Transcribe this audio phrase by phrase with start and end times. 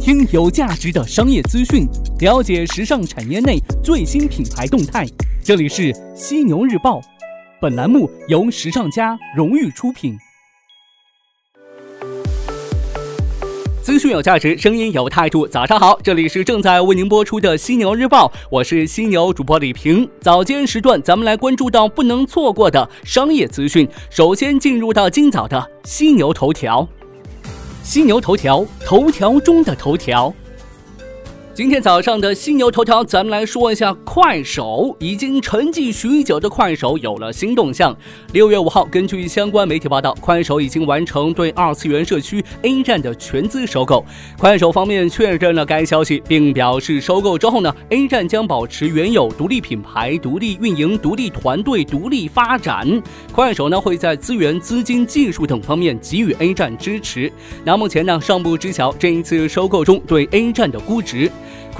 [0.00, 1.86] 听有价值的商业资讯，
[2.20, 5.06] 了解时尚产业内最新品牌动态。
[5.44, 7.02] 这里是犀牛日报，
[7.60, 10.16] 本栏目由时尚家荣誉出品。
[13.82, 15.46] 资讯有价值，声音有态度。
[15.46, 20.08] 早上好，这里是正在为您播出的犀牛日报，我是犀牛主播李平。
[20.22, 23.86] 早间时段，咱们来关注到不能错过的商业资讯。
[24.08, 26.88] 首先进入到今早的犀牛头条。
[27.82, 30.32] 犀牛头条，头条中的头条。
[31.60, 34.96] 今天早上的犀牛头条，咱们来说一下快手。
[34.98, 37.94] 已经沉寂许久的快手有了新动向。
[38.32, 44.02] 六月五号，根据相关媒体报道，快手已经完成对二次元社区 A 站的全资收购。
[44.38, 53.02] 快手方面确认了该消息，并表示收购之后呢，A 站将保持原有独立品牌、独立运营、独立团队、独立发展。
[53.32, 57.30] 快手呢会在资源、资金、技术等方面给予 A 站支持。
[57.64, 61.30] 那目前呢尚不知晓这一次收购中对 A 站的估值。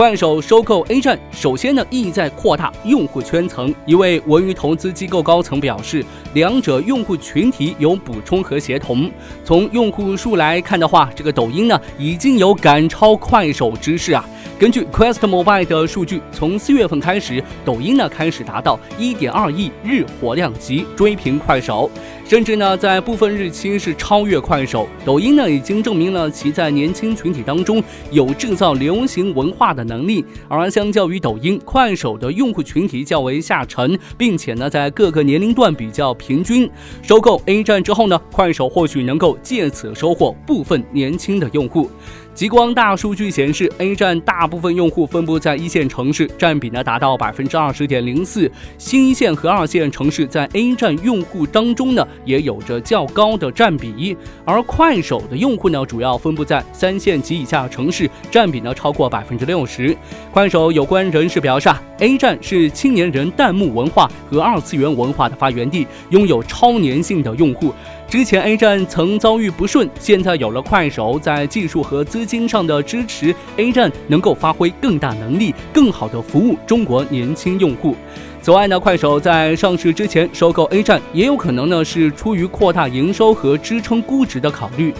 [0.00, 3.74] 快手收购 A 站，首先呢意在扩大用户圈层。
[3.84, 6.02] 一位文娱投资机构高层表示，
[6.32, 9.10] 两者用户群体有补充和协同。
[9.44, 14.24] 从用户数来看的话，这个抖音呢已经有赶超快手之势啊。
[14.58, 21.90] 根据 QuestMobile 的数据，从四月份开始，抖音呢开始达到一点二亿日活量级，追平快手。
[22.26, 24.86] 甚至呢，在部分日期是超越快手。
[25.04, 30.24] 抖音呢，已经证明了其在年轻群体当中有制造流行文化的能力。
[30.48, 36.70] 而相较于抖音，快手的用户群体较为下沉，并且呢，在各个年龄段比较平均。
[37.02, 41.90] 收购 A 站之后呢，快手或许能够借此收获部分年轻的用户。
[42.40, 48.50] 极光大数据显示，A 站大部分用户分布在一线城市，占比呢达到百分之二十点零四。
[48.78, 54.16] 新一线和二线城市在 A 站用户当中呢，也有着较高的占比。
[54.42, 59.94] 而快手的用户呢，主要分布在三线及以下城市，占比呢超过百分之六十。
[60.32, 67.74] 快手有关人士表示啊，A 站是青年人弹幕文化和二次元文化的发源地，拥有超粘性的用户。
[68.10, 77.94] 之前 A 站曾遭遇不顺，现在有了快手在技术和资金上的支持，A 站能够发挥更大能力，更好的服务中国年轻用户。
[78.42, 84.94] 此外呢，快手在上市之前收购 A 站，也有可能呢是出于扩大营收和支撑估值的考虑。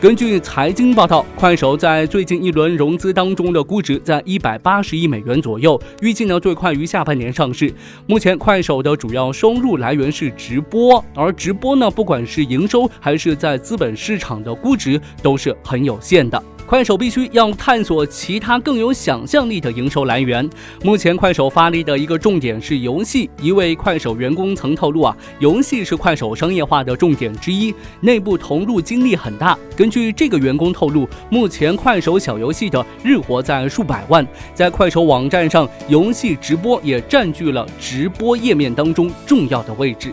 [0.00, 7.70] 根据财经报道，快手在最近一轮融资当中的估值在一百八十亿美元左右，预计呢最快于下半年上市。
[8.06, 16.42] 目前快手的主要收入来源是直播，而直播呢，不管是营收还是在资本市场的估值都是很有限的。
[16.66, 20.48] 快手必须要探索其他更有想象力的营收来源。
[20.82, 23.30] 目前，快手发力的一个重点是游戏。
[23.40, 29.56] 一位快手员工曾透露啊，游戏是快手商业化的重点之一，内部投入精力很大。
[29.76, 40.12] 根据这个员工透露，目前快手小游戏的日活在数百万，在快手网站上，游戏直播也占据了直播页面当中重要的位置。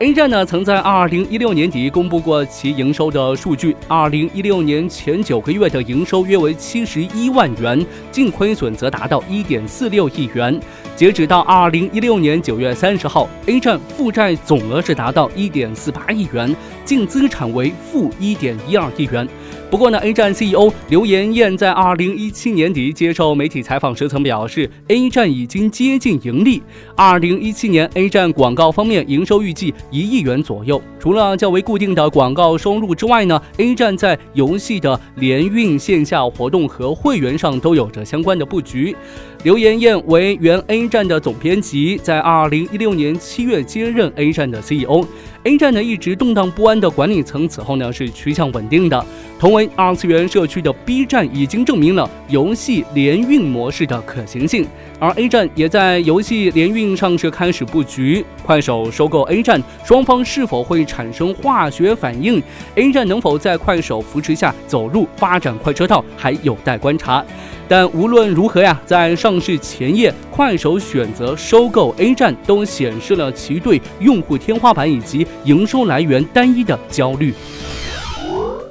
[0.00, 3.76] A 站呢，曾在二零一六年底公布过其营收的数据。
[3.86, 10.58] 二零一六年前九个月的营收约为七十一万元，净亏损则达到一点四六亿元。
[10.96, 19.28] 截止到二零一六年九月三十号，A 站负债总额是达到一点四八亿元，净资产为负一点一二亿元。
[19.70, 26.60] 不过呢，A 站 CEO 刘延燕在二零一七年底接受媒体采访时曾表示，A 站已经接近盈利。
[26.96, 30.82] 二零一七年 A 站广告方面营收预计一亿元左右。
[30.98, 38.96] 除了较为固定的广告收入之外呢，A 站在游戏的联运、线下活动和会员上都有着相关的布局。
[39.44, 45.06] 刘延燕为原 A 站的总编辑，在二零一六年七月接任 A 站的 CEO。
[45.44, 49.06] A 站呢一直动荡不安的管理层此后呢是趋向稳定的。
[49.38, 54.66] 同为二次元社区的 B 站已经证明了游戏联运模式的可行性，
[54.98, 58.24] 而 A 站也在游戏联运上市开始布局。
[58.44, 62.42] 快手收购 A 站，双方是否会产生化学反应
[62.74, 67.24] ？A 站能否在快手扶持下走入发展快车道，还有待观察。
[67.68, 77.32] 但无论如何呀，在上市前夜，快手选择收购 A 站，都显示了其对用户天花板以及营收来源单一的焦虑。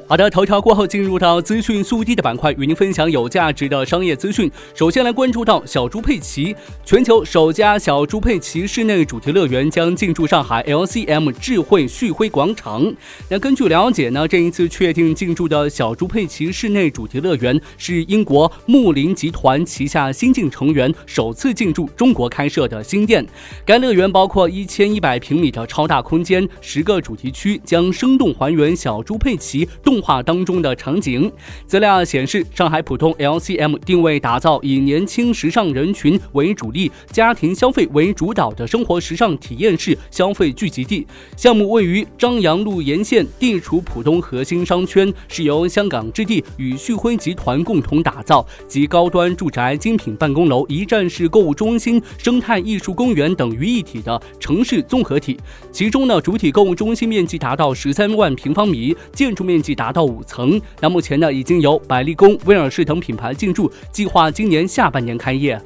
[0.09, 4.49] 好的，头条过后进入到资讯速递的板块，与您分享有价值的商业资讯。
[4.73, 12.91] 首先来关注到小猪佩奇，全球首家小猪佩奇室内主题乐园将进驻上海 LCM 智慧旭辉广场。
[13.29, 23.23] 那根据了解呢，这一次确定进驻的小猪佩奇室内主题乐园是英国木林集团旗下新晋成员首次进驻中国开设的新店。
[23.63, 29.98] 该乐园包括一千一百平米的超大空间，十个主题区，将生动还原小猪佩奇动。
[29.99, 31.29] 动画当中的场景。
[31.67, 41.05] 资料显示，上海浦东 LCM 定位打造以年轻时尚人群为主力、家庭消费为主导的生活时尚体验式消费聚集地。
[41.35, 55.37] 项目位于张杨路沿线，地处浦东核心商圈，是由香港置地与旭辉集团共同打造，集高端住宅、精品办公楼、一站式购物中心、生态艺术公园等于一体的城市综合体。
[55.73, 60.61] 其中呢，主体购物中心面积达到十三万平方米，建筑面积达达到五层。
[60.79, 65.59] 那目前呢，已经有百丽宫、威尔士等品牌进驻，计划今年下半年开业。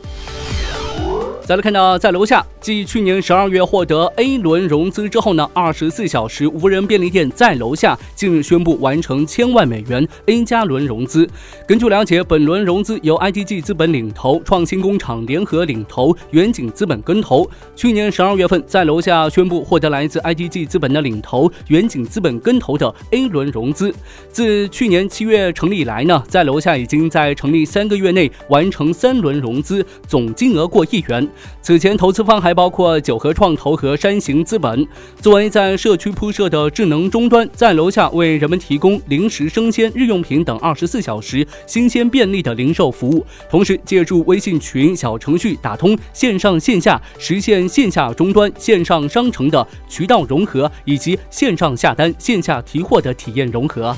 [1.46, 11.30] 再来看到，在楼下，继去年十二月获得 A 轮融资之后呢，二十四小时无人便利店在楼下近日宣布完成千万美元 A 加轮融资。
[11.68, 17.46] 根据了解，本轮融资由 IDG 资本领投，创新工厂联合领投，远景资本跟投。
[17.76, 23.94] 去年十二月份，在楼下宣布获得来自 IDG 资本的领投，远景资本跟投的 A 轮融资。
[24.30, 31.30] 自去年七月成立以来呢，在楼下已经在成立三个月内完成三轮融资，总金额过亿元。
[31.62, 34.86] 此前，投资方还包括九合创投和山形资本。
[35.22, 53.96] 作为在社区铺设的智能终端，在楼下为人们提供零食、生鲜、日用品等二十四小时新鲜便利的零售服务，同时借助微信群、小程序打通线上线下，实现线下终端、线上商城的渠道融合，以及线上下单、线下提货的体验融合。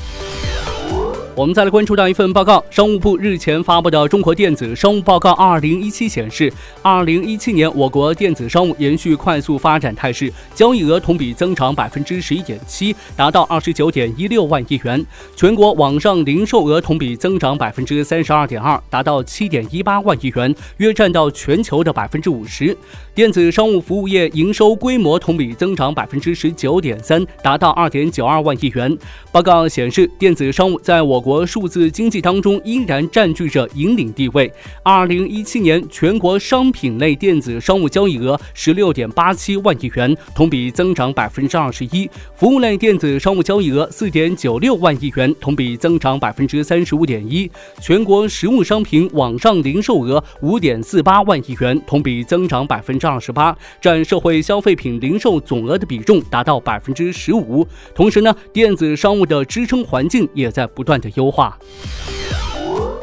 [1.38, 6.52] 我们再来关注到一份报告，商务部日前发布的《中国电子商务报告二零一七》显示，
[6.82, 14.98] 二零一七年我国电子商务延续快速发展态势，交易额同比增长百分之十一点七，达到二十九点一六万亿元；
[15.36, 22.76] 全国网上零售额同比增长百分之三十二点二，达到七点一八万亿元，约占到全球的百分之五十。
[23.14, 28.98] 电子商务服务业营收规模同比增长百分之十九点三，达到二点九二万亿元。
[29.34, 34.52] 报告显示，电子商务在我国数字经济当中依然占据着引领地位。
[34.84, 47.50] 二零一七年全国商品类电子商务交易额十六点八七万亿元，同比增长百分之二十一；服务类电子商务交易额四点九六万亿元，同比增长百分之三十五点一；
[47.82, 57.68] 全国实物商品网上零售额五点四八万亿元，同比增长百分之二十八，占社会消费品零售总额的比重达到百分之十五。
[57.96, 61.58] 同时呢，电子商务的支撑环境也在不断的优化。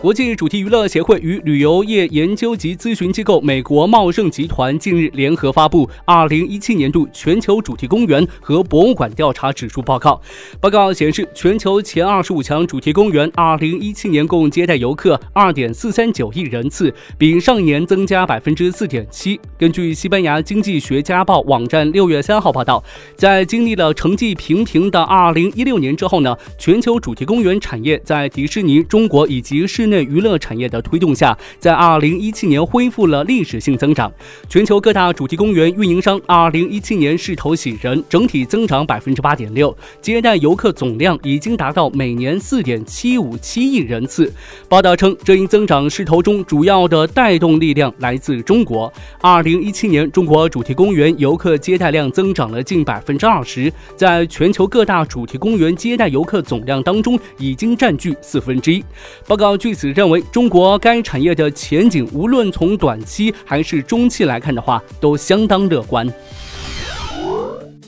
[0.03, 10.21] 国际主题娱乐协会与旅游业研究及咨询机构美国茂盛集团近日联合发布二零一七年度全球主题公园和博物馆调查指数报告。
[10.61, 19.41] 报告显示，全球前二十五强主题公园二零一七年共接待游客二点四三九亿人次，比上年增加百分之四点七。
[19.57, 22.83] 根据西班牙经济学家报网站六月三号报道，
[23.15, 34.13] 在经历了成绩平平的二零一六年之后呢，全球主题公园产业在迪士尼中国以及室内娱乐产业的推动下，在二零一七年恢复了历史性增长。
[34.49, 44.33] 全球各大主题公园运营商二零一七年势头喜人，整体增长百分之八点六，接待游客总量已经达到每年四点七五七亿人次。
[44.69, 48.93] 报道称，这一增长势头中主要的带动力量来自中国。
[49.21, 58.85] 二零一七年，中国主题公园游客接待量增长了近百分之二十，在全球各大主题公园接待游客总量当中，已经占据四分之一。
[59.27, 66.07] 报告据此认为，中国该产业的前景，无论从短期还是中期来看的话，都相当乐观。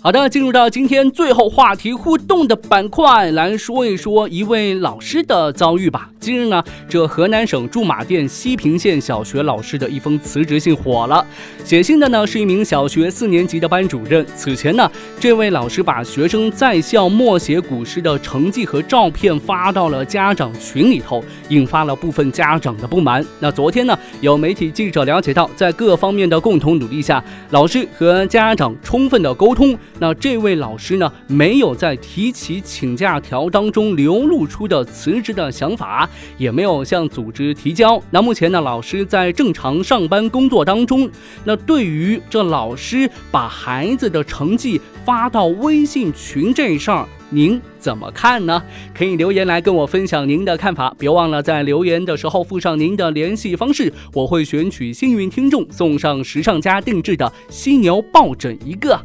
[0.00, 6.10] 好的，进入到今天最后话题互动的板块，来说一说一位老师的遭遇吧。
[6.20, 11.26] 近日呢，这河南省驻马店西平县小学老师的一封辞职信火了。
[11.64, 14.24] 写信的呢是一名小学四年级的班主任。
[14.36, 23.24] 此前呢，这位老师把学生在校默写古诗的成绩和照片发到了家长群里头，引发了部分家长的不满。
[23.38, 29.76] 那昨天呢，有媒体记者了解到，在各方面的共同努力下，老师和家长充分的沟通。
[29.98, 38.02] 那这位老师呢，没有在提起请假条当中流露出的辞职的想法，也没有向组织提交。
[38.10, 41.08] 那目前呢，老师在正常上班工作当中。
[41.44, 48.62] 那对于这老师把孩子的成绩发到微信群这事儿，您怎么看呢？
[48.94, 50.94] 可以留言来跟我分享您的看法。
[50.98, 58.98] 别忘了在留言的时候附上您的联系方式，我会选取幸运听众送上时尚家定制的犀牛抱枕一个。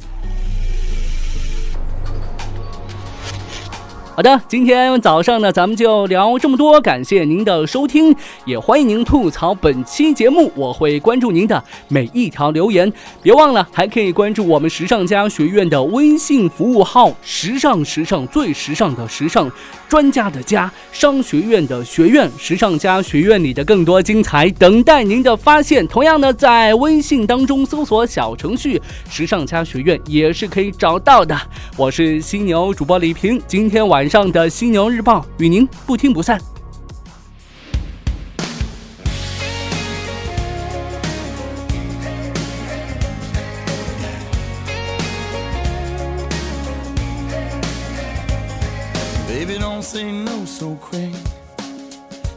[4.20, 19.50] 好的，今天早上呢，咱们就聊这么多，感谢您的收听，也欢迎您吐槽本期节目，我会关注您的每一条留言，别忘了还可以关注我们时尚家学院的微信服务号，时尚时尚最时尚的时尚
[19.88, 25.88] 专家的家商学院的学院，时尚家学院里的更多精彩等待您的发现。
[25.88, 31.40] 同样呢，在微信当中搜索小程序“时尚家学院”也是可以找到的。
[31.78, 34.09] 我是犀牛主播李平，今天晚。
[34.10, 36.40] 上的犀牛日报与您不听不散。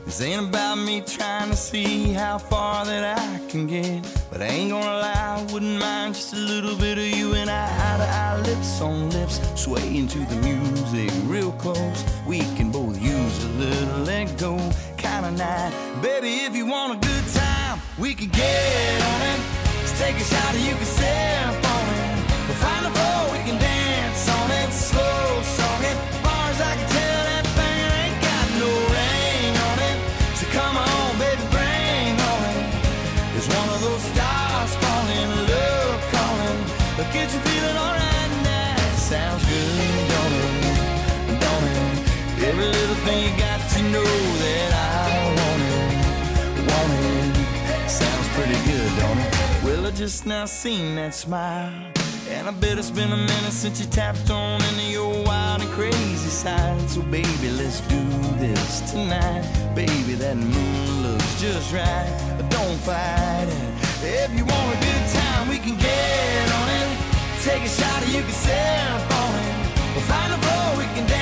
[0.04, 4.02] This ain't about me trying to see how far that I can get.
[4.30, 7.49] But I ain't gonna lie, I wouldn't mind just a little bit of you and
[7.49, 12.04] I, eye to eye, lips on lips, swaying to the music real close.
[12.26, 14.59] We can both use a little let go
[14.99, 15.73] kind of night.
[16.02, 19.40] Baby, if you want a good time, we can get on it.
[19.78, 21.62] Let's take a shot and you can sip
[49.94, 51.72] just now seen that smile.
[52.28, 55.70] And I bet it's been a minute since you tapped on into your wild and
[55.72, 56.80] crazy side.
[56.88, 58.02] So, baby, let's do
[58.38, 59.42] this tonight.
[59.75, 62.34] Baby, that moon looks just right.
[62.37, 63.72] But don't fight it.
[64.04, 66.99] If you want a good time, we can get on it.
[67.42, 69.52] Take a shot, or you can sip on it.
[69.94, 71.22] We'll find a floor, we can dance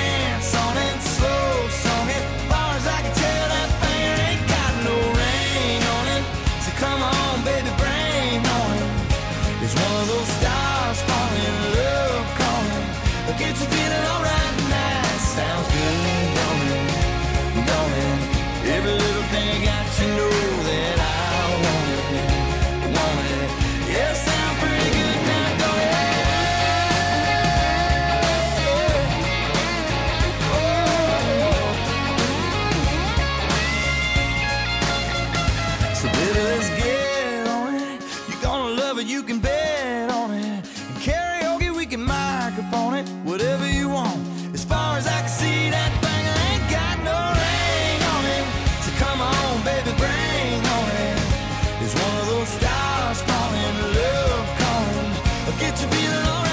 [52.45, 55.59] stars falling, love calling.
[55.59, 56.50] Get you feeling alright.